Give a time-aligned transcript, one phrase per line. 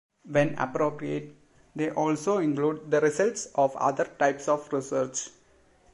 [0.27, 1.35] When appropriate,
[1.75, 5.29] they also include the results of other types of research.